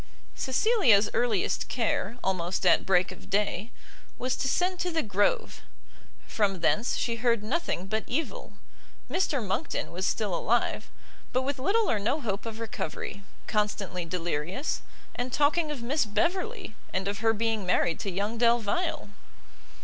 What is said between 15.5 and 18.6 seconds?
of Miss Beverley, and of her being married to young